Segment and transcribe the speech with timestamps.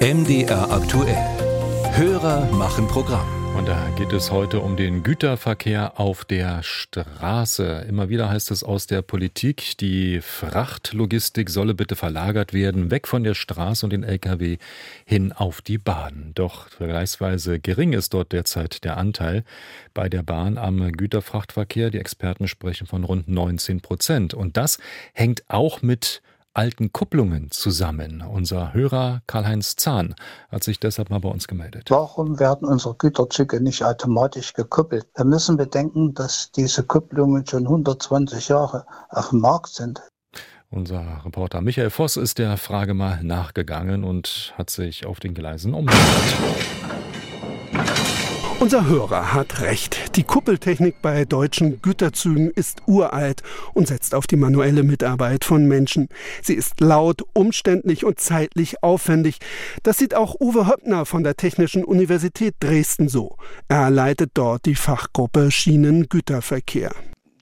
[0.00, 1.16] MDR aktuell.
[1.96, 3.26] Hörer machen Programm.
[3.56, 7.84] Und da geht es heute um den Güterverkehr auf der Straße.
[7.88, 13.24] Immer wieder heißt es aus der Politik, die Frachtlogistik solle bitte verlagert werden, weg von
[13.24, 14.58] der Straße und den Lkw
[15.04, 16.30] hin auf die Bahn.
[16.36, 19.42] Doch vergleichsweise gering ist dort derzeit der Anteil
[19.94, 21.90] bei der Bahn am Güterfrachtverkehr.
[21.90, 24.32] Die Experten sprechen von rund 19 Prozent.
[24.32, 24.78] Und das
[25.12, 26.22] hängt auch mit
[26.58, 28.20] alten Kupplungen zusammen.
[28.20, 30.16] Unser Hörer Karl-Heinz Zahn
[30.50, 31.88] hat sich deshalb mal bei uns gemeldet.
[31.88, 35.06] Warum werden unsere Güterzüge nicht automatisch gekuppelt?
[35.14, 40.02] Wir müssen bedenken, dass diese Kupplungen schon 120 Jahre auf dem Markt sind.
[40.68, 45.74] Unser Reporter Michael Voss ist der Frage mal nachgegangen und hat sich auf den Gleisen
[45.74, 46.87] umgehört.
[48.60, 50.16] Unser Hörer hat recht.
[50.16, 56.08] Die Kuppeltechnik bei deutschen Güterzügen ist uralt und setzt auf die manuelle Mitarbeit von Menschen.
[56.42, 59.38] Sie ist laut, umständlich und zeitlich aufwendig.
[59.84, 63.36] Das sieht auch Uwe Höppner von der Technischen Universität Dresden so.
[63.68, 66.90] Er leitet dort die Fachgruppe Schienengüterverkehr.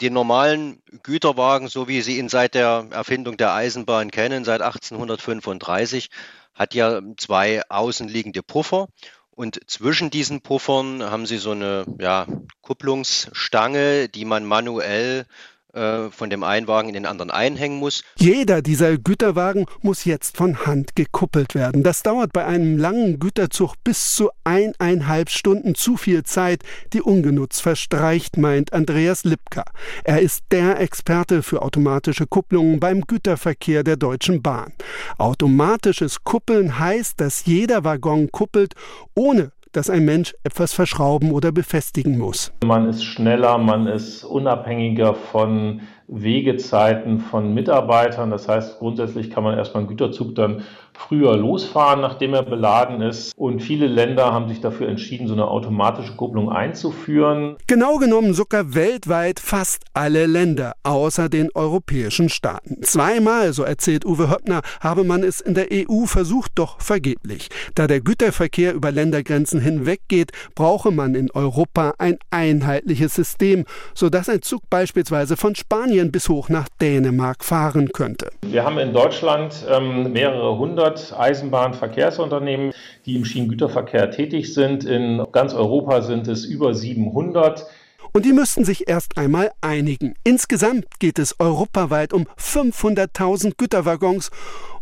[0.00, 6.10] Die normalen Güterwagen, so wie Sie ihn seit der Erfindung der Eisenbahn kennen, seit 1835,
[6.54, 8.88] hat ja zwei außenliegende Puffer
[9.34, 12.26] und zwischen diesen Puffern haben sie so eine ja,
[12.62, 15.26] Kupplungsstange, die man manuell
[15.74, 18.02] äh, von dem einen Wagen in den anderen einhängen muss.
[18.16, 21.82] Jeder dieser Güterwagen muss jetzt von Hand gekuppelt werden.
[21.82, 27.62] Das dauert bei einem langen Güterzug bis zu eineinhalb Stunden zu viel Zeit, die ungenutzt
[27.62, 29.64] verstreicht, meint Andreas Lipka.
[30.04, 34.72] Er ist der Experte für automatische Kupplungen beim Güterverkehr der Deutschen Bahn.
[35.18, 38.74] Automatisches Kuppeln heißt, dass jeder Waggon kuppelt,
[39.14, 42.52] ohne dass ein Mensch etwas verschrauben oder befestigen muss.
[42.64, 48.30] Man ist schneller, man ist unabhängiger von Wegezeiten von Mitarbeitern.
[48.30, 50.62] Das heißt, grundsätzlich kann man erstmal einen Güterzug dann
[50.98, 53.36] früher losfahren, nachdem er beladen ist.
[53.36, 57.56] Und viele Länder haben sich dafür entschieden, so eine automatische Kupplung einzuführen.
[57.66, 62.82] Genau genommen sogar weltweit fast alle Länder, außer den europäischen Staaten.
[62.82, 67.48] Zweimal, so erzählt Uwe Höppner, habe man es in der EU versucht, doch vergeblich.
[67.74, 74.42] Da der Güterverkehr über Ländergrenzen hinweggeht, brauche man in Europa ein einheitliches System, sodass ein
[74.42, 78.30] Zug beispielsweise von Spanien Spanien bis hoch nach Dänemark fahren könnte.
[78.42, 82.72] Wir haben in Deutschland ähm, mehrere hundert Eisenbahnverkehrsunternehmen,
[83.06, 84.84] die im Schienengüterverkehr tätig sind.
[84.84, 87.66] In ganz Europa sind es über 700.
[88.12, 90.14] Und die müssten sich erst einmal einigen.
[90.22, 94.30] Insgesamt geht es europaweit um 500.000 Güterwaggons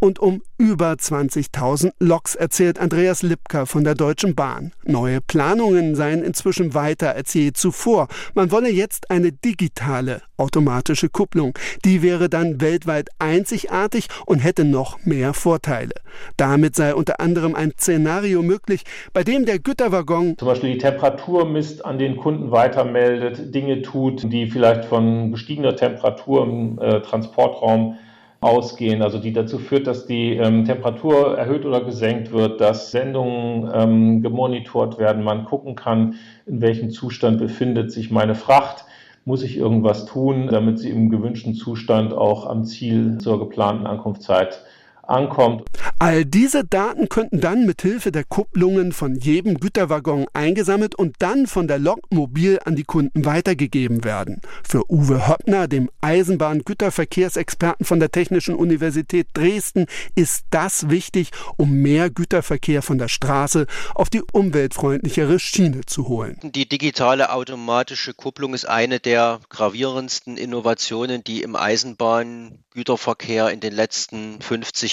[0.00, 4.72] und um über 20.000 Loks, erzählt Andreas Lipka von der Deutschen Bahn.
[4.84, 8.08] Neue Planungen seien inzwischen weiter als je zuvor.
[8.34, 11.54] Man wolle jetzt eine digitale automatische Kupplung.
[11.84, 15.94] Die wäre dann weltweit einzigartig und hätte noch mehr Vorteile.
[16.36, 21.46] Damit sei unter anderem ein Szenario möglich, bei dem der Güterwaggon zum Beispiel die Temperatur
[21.46, 27.98] misst, an den Kunden weitermeldet, Dinge tut, die vielleicht von gestiegener Temperatur im äh, Transportraum
[28.40, 33.70] ausgehen, also die dazu führt, dass die ähm, Temperatur erhöht oder gesenkt wird, dass Sendungen
[33.74, 36.14] ähm, gemonitort werden, man gucken kann,
[36.46, 38.84] in welchem Zustand befindet sich meine Fracht.
[39.24, 44.60] Muss ich irgendwas tun, damit sie im gewünschten Zustand auch am Ziel zur geplanten Ankunftszeit
[45.08, 45.64] ankommt.
[45.98, 51.46] All diese Daten könnten dann mit Hilfe der Kupplungen von jedem Güterwaggon eingesammelt und dann
[51.46, 54.42] von der Lok mobil an die Kunden weitergegeben werden.
[54.62, 62.10] Für Uwe Höppner, dem Eisenbahn-Güterverkehrsexperten von der Technischen Universität Dresden, ist das wichtig, um mehr
[62.10, 66.38] Güterverkehr von der Straße auf die umweltfreundlichere Schiene zu holen.
[66.42, 74.42] Die digitale automatische Kupplung ist eine der gravierendsten Innovationen, die im Eisenbahngüterverkehr in den letzten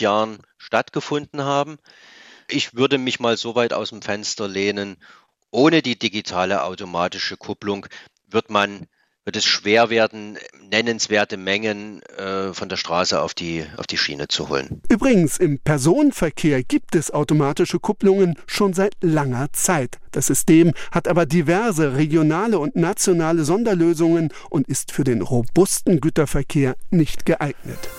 [0.00, 1.78] 50 Jahren stattgefunden haben.
[2.48, 4.96] Ich würde mich mal so weit aus dem Fenster lehnen,
[5.50, 7.86] ohne die digitale automatische Kupplung
[8.28, 8.86] wird man
[9.26, 10.38] wird es schwer werden,
[10.70, 14.80] nennenswerte Mengen äh, von der Straße auf die, auf die Schiene zu holen.
[14.88, 19.98] Übrigens, im Personenverkehr gibt es automatische Kupplungen schon seit langer Zeit.
[20.10, 26.74] Das System hat aber diverse regionale und nationale Sonderlösungen und ist für den robusten Güterverkehr
[26.90, 27.90] nicht geeignet.